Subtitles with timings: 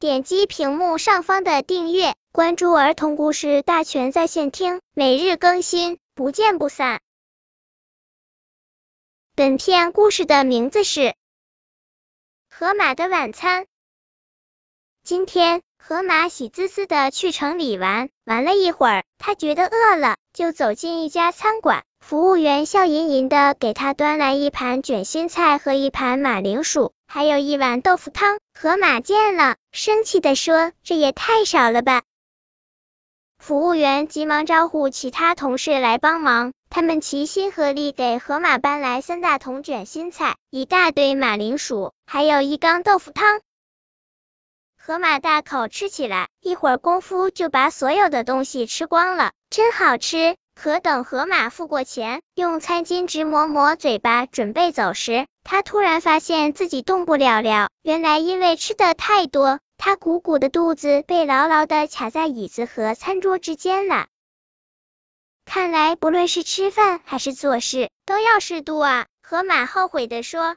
[0.00, 7.00] 点击屏幕上方的订阅，关注儿童故事大全在线听，每日更新，不见不散。
[9.34, 11.00] 本片故事的名字是
[12.48, 13.64] 《河马的晚餐》。
[15.08, 21.84] 今天，河马喜滋滋的去城里玩，玩了一会儿，他觉得饿了，就走进一家餐馆。
[21.98, 28.38] 服务员笑吟吟的给他端来一盘卷心菜和一盘马铃薯，还有一碗豆腐汤。
[28.52, 32.02] 河马见了，生气的说：“这也太少了吧！”
[33.42, 43.40] 服务员急忙招呼其他同事来帮忙，他们齐心合力给河马搬来三大桶卷心菜、一大堆马铃薯，还有一缸豆腐汤。
[44.88, 50.38] 河马大口吃起来，一会儿功夫就把所有的东西吃光了，真好吃。
[50.54, 57.68] 可等河马付过钱，用餐巾纸抹抹嘴巴，准备走时，他突然发现自己动不了了。
[57.82, 64.06] 原来因为吃的太多，他鼓鼓的肚子被牢牢的卡在椅子和餐桌之间了。
[65.44, 69.04] 看来不论是吃饭还是做事，都要适度啊！
[69.22, 70.56] 河马后悔的说。